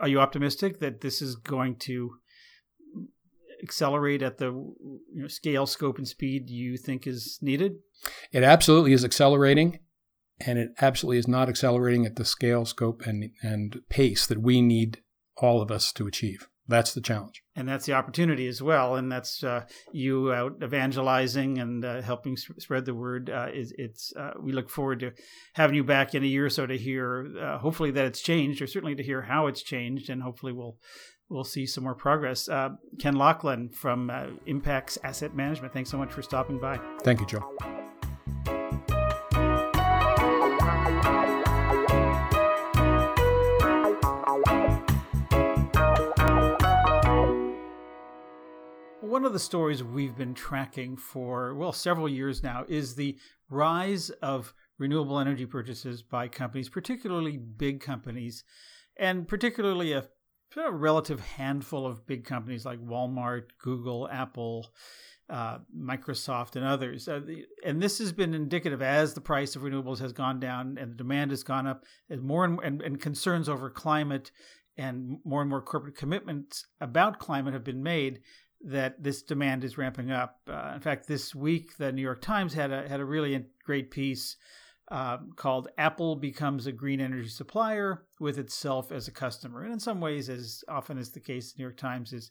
[0.00, 2.18] Are you optimistic that this is going to
[3.62, 7.76] accelerate at the you know, scale, scope, and speed you think is needed?
[8.32, 9.80] It absolutely is accelerating
[10.40, 14.62] and it absolutely is not accelerating at the scale, scope, and, and pace that we
[14.62, 15.02] need
[15.36, 16.48] all of us to achieve.
[16.68, 17.42] That's the challenge.
[17.56, 18.96] And that's the opportunity as well.
[18.96, 23.30] And that's uh, you out evangelizing and uh, helping sp- spread the word.
[23.30, 25.12] Uh, is it's uh, we look forward to
[25.54, 28.60] having you back in a year or so to hear, uh, hopefully that it's changed,
[28.60, 30.76] or certainly to hear how it's changed, and hopefully we'll
[31.30, 32.48] we'll see some more progress.
[32.48, 34.08] Uh, Ken Locklin from
[34.46, 35.72] Impax Asset Management.
[35.72, 36.78] Thanks so much for stopping by.
[37.02, 37.87] Thank you, Joe.
[49.18, 53.18] One of the stories we've been tracking for, well, several years now is the
[53.50, 58.44] rise of renewable energy purchases by companies, particularly big companies,
[58.96, 60.04] and particularly a,
[60.56, 64.72] a relative handful of big companies like Walmart, Google, Apple.
[65.30, 67.06] Uh, Microsoft and others.
[67.06, 70.78] Uh, the, and this has been indicative as the price of renewables has gone down
[70.80, 74.30] and the demand has gone up, and more and, and, and concerns over climate
[74.78, 78.20] and more and more corporate commitments about climate have been made
[78.60, 80.40] that this demand is ramping up.
[80.48, 83.90] Uh, in fact, this week the New York Times had a had a really great
[83.90, 84.36] piece
[84.90, 89.80] uh, called "Apple becomes a green energy supplier with itself as a customer," and in
[89.80, 92.30] some ways, as often is the case, the New York Times is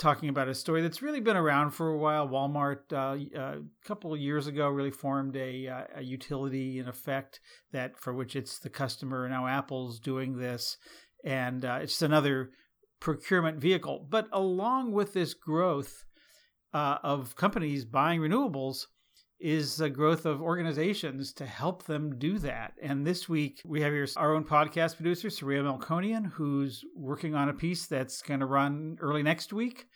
[0.00, 2.26] talking about a story that's really been around for a while.
[2.26, 6.88] Walmart, uh, uh a couple of years ago, really formed a, uh, a utility in
[6.88, 7.38] effect
[7.72, 9.28] that for which it's the customer.
[9.28, 10.78] Now Apple's doing this,
[11.22, 12.50] and uh, it's another
[13.00, 14.06] procurement vehicle.
[14.08, 16.04] But along with this growth
[16.72, 18.86] uh, of companies buying renewables
[19.40, 22.74] is the growth of organizations to help them do that.
[22.82, 27.48] And this week we have here our own podcast producer, Saria Melkonian, who's working on
[27.48, 29.86] a piece that's going to run early next week.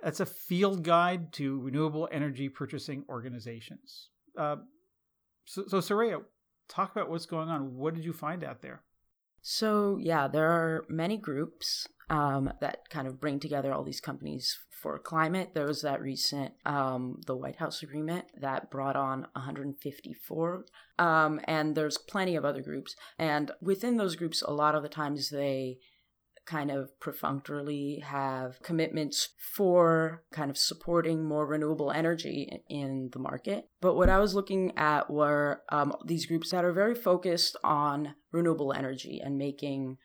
[0.00, 4.10] That's a field guide to renewable energy purchasing organizations.
[4.38, 4.56] Uh,
[5.44, 6.18] so, so Saria,
[6.68, 7.74] talk about what's going on.
[7.74, 8.83] What did you find out there?
[9.46, 14.58] So, yeah, there are many groups um, that kind of bring together all these companies
[14.70, 15.50] for climate.
[15.52, 20.64] There was that recent um, the White House agreement that brought on 154,
[20.98, 22.96] um, and there's plenty of other groups.
[23.18, 25.76] And within those groups, a lot of the times they
[26.46, 33.68] kind of perfunctorily have commitments for kind of supporting more renewable energy in the market.
[33.80, 38.14] But what I was looking at were um, these groups that are very focused on
[38.32, 39.98] renewable energy and making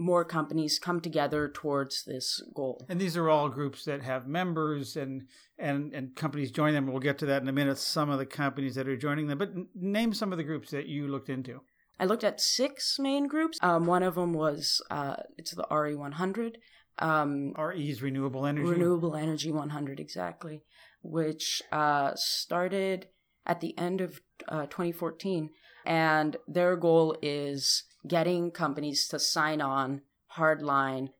[0.00, 2.84] more companies come together towards this goal.
[2.88, 5.26] And these are all groups that have members and
[5.58, 6.86] and and companies join them.
[6.86, 7.78] We'll get to that in a minute.
[7.78, 10.86] Some of the companies that are joining them, but name some of the groups that
[10.86, 11.60] you looked into.
[12.00, 13.58] I looked at six main groups.
[13.60, 16.58] Um, one of them was uh, it's the RE 100.
[16.98, 18.70] Um, RE is renewable energy.
[18.70, 20.62] Renewable energy 100 exactly,
[21.02, 23.08] which uh, started
[23.44, 25.50] at the end of uh, 2014,
[25.84, 30.00] and their goal is getting companies to sign on
[30.36, 31.10] hardline.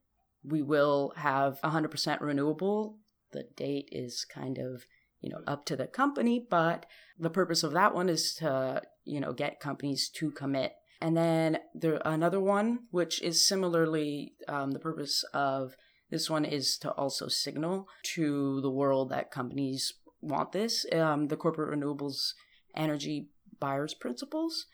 [0.43, 2.97] We will have 100% renewable.
[3.33, 4.85] The date is kind of
[5.21, 6.85] you know up to the company, but
[7.17, 10.73] the purpose of that one is to you know get companies to commit.
[10.99, 15.75] And then there another one which is similarly um, the purpose of
[16.11, 20.85] this one is to also signal to the world that companies want this.
[20.91, 22.33] Um, the corporate renewables
[22.75, 23.29] energy
[23.59, 24.65] buyers principles.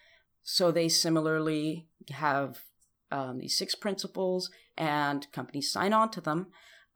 [0.43, 2.59] So they similarly have
[3.11, 6.47] um, these six principles, and companies sign on to them.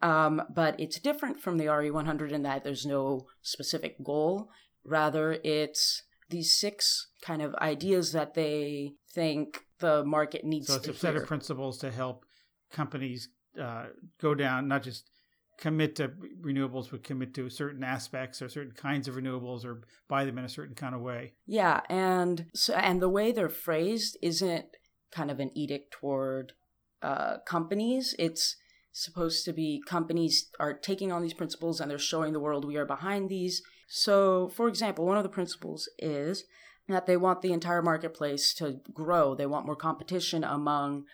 [0.01, 4.49] Um, but it's different from the RE100 in that there's no specific goal.
[4.83, 10.85] Rather, it's these six kind of ideas that they think the market needs so it's
[10.85, 12.25] to a set of principles to help
[12.71, 13.29] companies
[13.61, 13.87] uh,
[14.19, 15.09] go down, not just
[15.57, 16.07] commit to
[16.41, 20.45] renewables, but commit to certain aspects or certain kinds of renewables or buy them in
[20.45, 21.33] a certain kind of way.
[21.45, 24.65] Yeah, and so and the way they're phrased isn't
[25.11, 26.53] kind of an edict toward
[27.01, 28.15] uh, companies.
[28.17, 28.55] It's
[28.91, 32.77] supposed to be companies are taking on these principles and they're showing the world we
[32.77, 33.61] are behind these.
[33.87, 36.45] So, for example, one of the principles is
[36.87, 39.35] that they want the entire marketplace to grow.
[39.35, 41.05] They want more competition among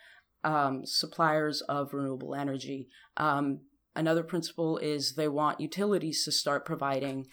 [0.43, 2.87] um, suppliers of renewable energy.
[3.15, 3.61] Um,
[3.97, 7.25] Another principle is they want utilities to start providing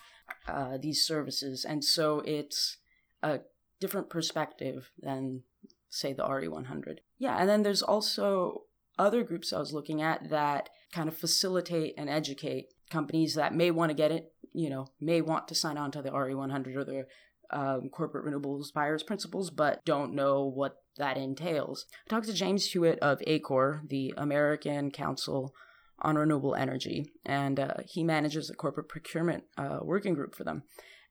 [0.49, 1.63] uh, these services.
[1.63, 2.79] And so it's
[3.23, 3.41] a
[3.81, 5.43] different perspective than,
[5.91, 7.01] say, the RE100.
[7.19, 8.63] Yeah, and then there's also
[8.99, 13.71] other groups I was looking at that kind of facilitate and educate companies that may
[13.71, 16.85] want to get it, you know, may want to sign on to the RE100 or
[16.85, 17.07] the
[17.51, 21.87] um, corporate renewables buyers principles, but don't know what that entails.
[22.07, 25.55] I talked to James Hewitt of ACORE, the American Council
[26.01, 30.65] on renewable energy, and uh, he manages a corporate procurement uh, working group for them.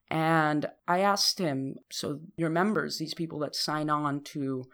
[0.09, 4.65] And I asked him, so your members, these people that sign on to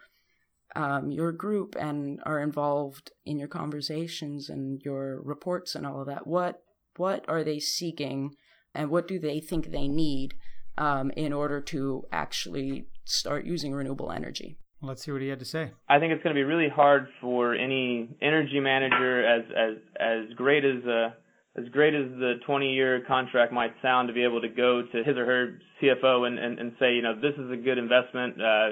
[0.76, 6.06] um, your group and are involved in your conversations and your reports and all of
[6.06, 6.62] that, what
[6.96, 8.34] what are they seeking,
[8.74, 10.34] and what do they think they need
[10.76, 14.58] um, in order to actually start using renewable energy?
[14.82, 15.72] Let's see what he had to say.
[15.88, 20.36] I think it's going to be really hard for any energy manager, as as as
[20.36, 21.10] great as uh,
[21.56, 25.04] as great as the 20 year contract might sound, to be able to go to
[25.04, 28.40] his or her CFO and and, and say, you know, this is a good investment,
[28.40, 28.68] uh,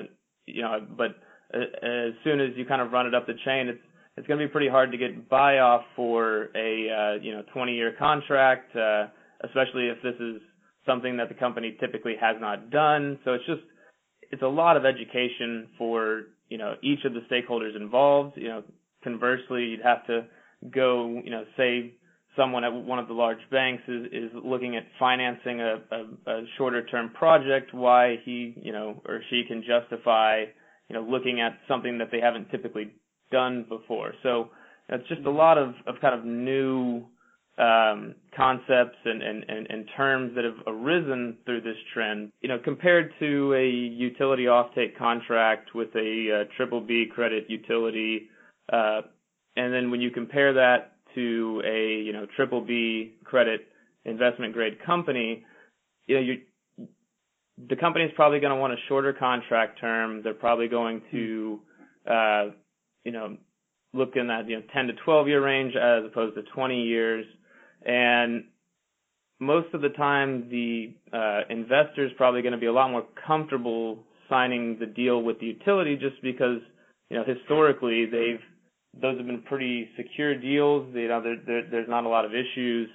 [0.46, 1.16] you know, but
[1.55, 3.80] as soon as you kind of run it up the chain, it's
[4.16, 7.42] it's going to be pretty hard to get buy off for a uh, you know
[7.53, 9.07] 20 year contract, uh,
[9.44, 10.42] especially if this is
[10.86, 13.18] something that the company typically has not done.
[13.24, 13.61] So it's just
[14.30, 18.36] it's a lot of education for you know each of the stakeholders involved.
[18.36, 18.62] You know,
[19.05, 20.26] conversely, you'd have to
[20.74, 21.94] go you know say
[22.36, 26.44] someone at one of the large banks is is looking at financing a, a, a
[26.57, 30.44] shorter term project, why he you know or she can justify
[30.89, 32.93] you know looking at something that they haven't typically
[33.30, 34.14] done before.
[34.22, 34.51] So
[34.89, 37.05] it's just a lot of, of kind of new
[37.59, 42.30] um, concepts and, and, and, and, terms that have arisen through this trend.
[42.41, 48.28] You know, compared to a utility offtake contract with a uh, triple B credit utility,
[48.72, 49.01] uh,
[49.57, 53.62] and then when you compare that to a you know triple B credit
[54.05, 55.45] investment grade company,
[56.07, 56.36] you know you
[57.68, 60.22] the company is probably going to want a shorter contract term.
[60.22, 61.61] They're probably going to
[62.11, 62.44] uh,
[63.04, 63.36] you know
[63.92, 67.24] look in that you know 10 to 12 year range as opposed to 20 years
[67.84, 68.44] and
[69.40, 73.04] most of the time, the uh, investor is probably going to be a lot more
[73.26, 76.59] comfortable signing the deal with the utility just because,
[77.09, 78.40] you know, historically they've
[79.00, 80.88] those have been pretty secure deals.
[80.94, 82.88] You know, there, there, there's not a lot of issues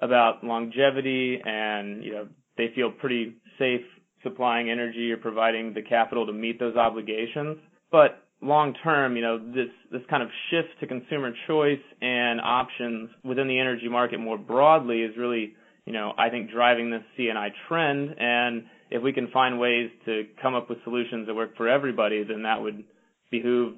[0.00, 3.82] about longevity, and you know they feel pretty safe
[4.24, 7.58] supplying energy or providing the capital to meet those obligations.
[7.92, 13.10] But long term, you know, this this kind of shift to consumer choice and options
[13.22, 15.54] within the energy market more broadly is really,
[15.86, 18.16] you know, I think driving this C&I trend.
[18.18, 22.24] And if we can find ways to come up with solutions that work for everybody,
[22.24, 22.84] then that would
[23.30, 23.74] behoove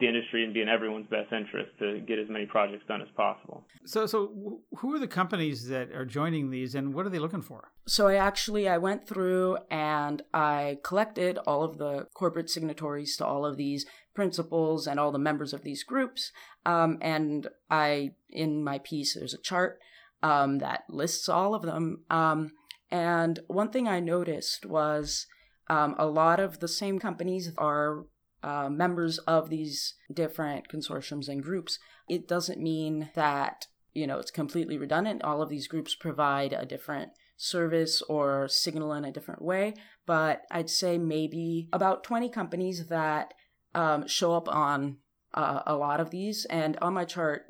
[0.00, 3.08] the industry and be in everyone's best interest to get as many projects done as
[3.16, 3.64] possible.
[3.84, 7.42] So, so who are the companies that are joining these, and what are they looking
[7.42, 7.72] for?
[7.86, 13.26] So, I actually I went through and I collected all of the corporate signatories to
[13.26, 16.32] all of these principles and all the members of these groups,
[16.64, 19.80] um, and I in my piece there's a chart
[20.22, 22.04] um, that lists all of them.
[22.10, 22.52] Um,
[22.90, 25.26] and one thing I noticed was
[25.68, 28.04] um, a lot of the same companies are
[28.42, 31.78] uh, members of these different consortiums and groups.
[32.08, 35.22] It doesn't mean that you know it's completely redundant.
[35.22, 39.74] All of these groups provide a different service or signal in a different way,
[40.06, 43.32] but I'd say maybe about 20 companies that
[43.74, 44.98] um, show up on
[45.34, 46.44] uh, a lot of these.
[46.46, 47.42] And on my chart,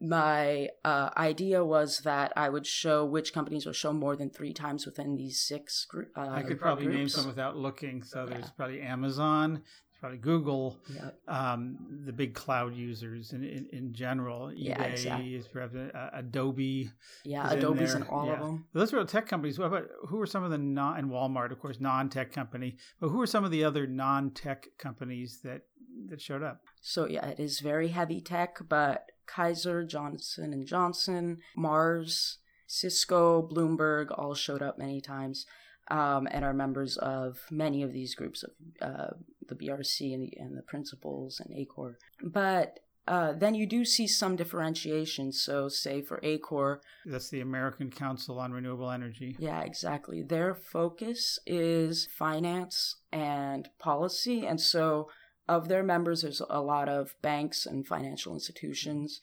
[0.00, 4.52] my uh, idea was that I would show which companies will show more than three
[4.52, 6.10] times within these six groups.
[6.16, 6.98] Uh, I could probably groups.
[6.98, 8.02] name some without looking.
[8.02, 8.50] So there's yeah.
[8.56, 9.62] probably Amazon,
[10.04, 11.18] probably Google, yep.
[11.28, 14.52] um, the big cloud users in, in, in general.
[14.54, 15.34] Yeah, exactly.
[15.34, 16.90] is perhaps uh, Adobe.
[17.24, 18.34] Yeah, Adobe's in, in all yeah.
[18.34, 18.66] of them.
[18.74, 19.58] Those are tech companies.
[19.58, 22.76] What about who are some of the non and Walmart, of course, non-tech company.
[23.00, 25.62] But who are some of the other non-tech companies that
[26.10, 26.60] that showed up?
[26.82, 34.08] So yeah, it is very heavy tech, but Kaiser, Johnson and Johnson, Mars, Cisco, Bloomberg
[34.10, 35.46] all showed up many times
[35.88, 38.50] um, and are members of many of these groups of
[38.80, 39.10] uh,
[39.48, 41.98] the BRC and the, and the principles and ACORE.
[42.22, 45.30] But uh, then you do see some differentiation.
[45.32, 49.36] So, say for ACORE, that's the American Council on Renewable Energy.
[49.38, 50.22] Yeah, exactly.
[50.22, 54.46] Their focus is finance and policy.
[54.46, 55.10] And so,
[55.46, 59.20] of their members, there's a lot of banks and financial institutions.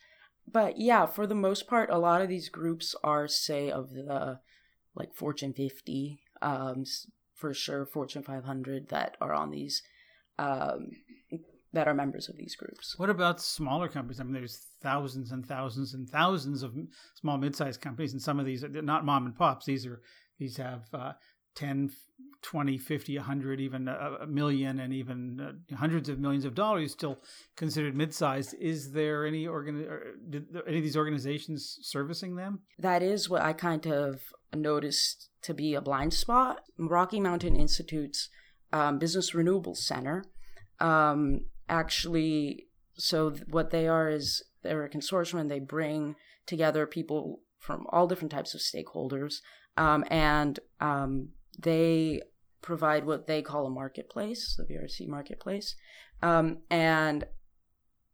[0.51, 4.39] But yeah, for the most part, a lot of these groups are, say, of the
[4.93, 6.84] like Fortune 50 um,
[7.34, 9.82] for sure Fortune 500 that are on these
[10.39, 10.89] um,
[11.73, 12.95] that are members of these groups.
[12.97, 14.19] What about smaller companies?
[14.19, 16.75] I mean, there's thousands and thousands and thousands of
[17.15, 19.65] small, mid-sized companies, and some of these are not mom and pops.
[19.65, 20.01] These are
[20.39, 21.13] these have uh,
[21.55, 21.91] 10,
[22.41, 26.91] 20, 50, 100, even a, a million, and even uh, hundreds of millions of dollars
[26.91, 27.19] still
[27.55, 28.55] considered mid-sized.
[28.59, 29.88] Is there any organ?
[30.29, 32.61] Did any of these organizations servicing them?
[32.79, 34.21] That is what I kind of
[34.53, 36.61] noticed to be a blind spot.
[36.77, 38.29] Rocky Mountain Institute's
[38.74, 40.26] um, Business Renewables Center
[40.82, 46.15] um, actually, so what they are is they're a consortium and they bring
[46.45, 49.36] together people from all different types of stakeholders,
[49.78, 52.22] um, and um, they
[52.61, 55.76] provide what they call a marketplace, the BRC marketplace.
[56.24, 57.26] Um, and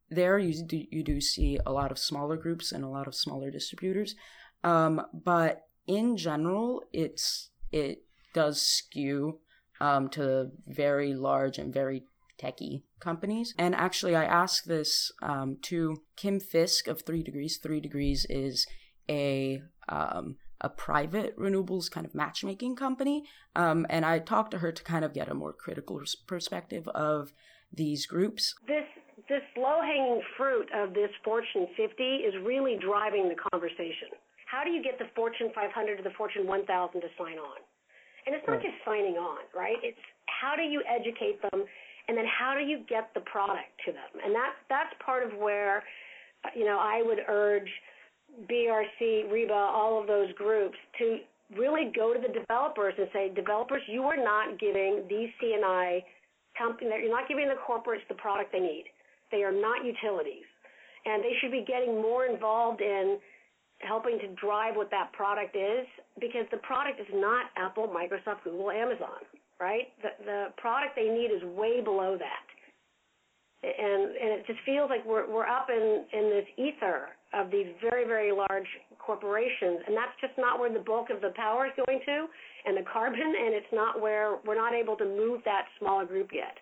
[0.10, 3.16] there you do, you do see a lot of smaller groups and a lot of
[3.16, 4.16] smaller distributors.
[4.64, 8.04] Um, but in general, it's it
[8.34, 9.40] does skew
[9.80, 12.04] um, to very large and very
[12.38, 13.54] techy companies.
[13.58, 17.58] And actually, I asked this um, to Kim Fisk of Three Degrees.
[17.58, 18.68] Three Degrees is
[19.10, 23.24] a um, a private renewables kind of matchmaking company,
[23.56, 27.32] um, and I talked to her to kind of get a more critical perspective of
[27.72, 28.56] these groups.
[28.68, 28.86] This
[29.30, 34.16] this low hanging fruit of this Fortune 50 is really driving the conversation.
[34.46, 37.60] How do you get the Fortune 500 to the Fortune 1000 to sign on?
[38.28, 39.80] And it's not just signing on, right?
[39.82, 39.98] It's
[40.28, 41.64] how do you educate them,
[42.08, 44.20] and then how do you get the product to them?
[44.20, 45.82] And that that's part of where,
[46.54, 47.70] you know, I would urge
[48.52, 51.20] BRC, REBA, all of those groups to
[51.56, 56.04] really go to the developers and say, developers, you are not giving these C&I
[56.58, 58.86] company, you're not giving the corporates the product they need.
[59.32, 60.46] They are not utilities.
[61.06, 63.18] And they should be getting more involved in
[63.80, 65.86] helping to drive what that product is
[66.20, 69.22] because the product is not Apple, Microsoft, Google, Amazon,
[69.60, 69.94] right?
[70.02, 72.46] The, the product they need is way below that.
[73.64, 77.68] And, and it just feels like we're, we're up in, in this ether of these
[77.82, 78.68] very, very large
[79.00, 79.82] corporations.
[79.88, 82.28] And that's just not where the bulk of the power is going to
[82.66, 83.20] and the carbon.
[83.22, 86.58] And it's not where we're not able to move that smaller group yet.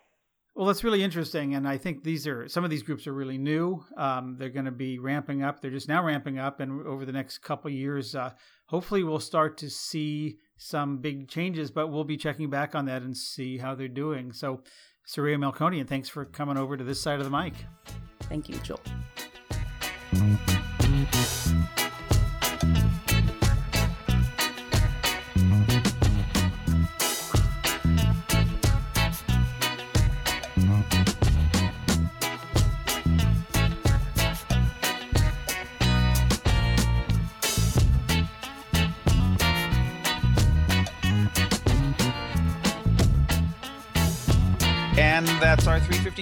[0.56, 3.38] Well, that's really interesting, and I think these are some of these groups are really
[3.38, 3.84] new.
[3.98, 5.60] Um, they're going to be ramping up.
[5.60, 8.32] They're just now ramping up, and over the next couple years, uh,
[8.68, 11.72] hopefully, we'll start to see some big changes.
[11.72, 14.32] But we'll be checking back on that and see how they're doing.
[14.32, 14.62] So,
[15.06, 17.54] Saraya Melkonian, thanks for coming over to this side of the mic.
[18.22, 18.80] Thank you, Joel.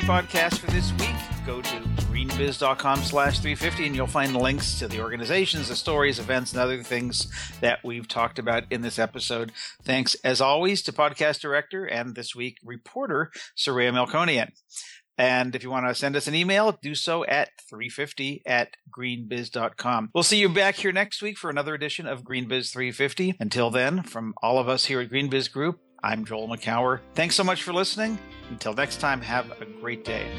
[0.04, 1.16] Podcast for this week.
[1.46, 1.78] Go to
[2.12, 6.84] greenbiz.com slash 350 and you'll find links to the organizations, the stories, events, and other
[6.84, 7.32] things
[7.62, 9.52] that we've talked about in this episode.
[9.84, 14.52] Thanks, as always, to podcast director and this week reporter, Saraya Melkonian.
[15.18, 20.10] And if you want to send us an email, do so at 350 at greenbiz.com.
[20.14, 23.36] We'll see you back here next week for another edition of Greenbiz 350.
[23.40, 27.00] Until then, from all of us here at Greenbiz Group, I'm Joel Makower.
[27.16, 28.20] Thanks so much for listening.
[28.50, 30.30] Until next time, have a great day.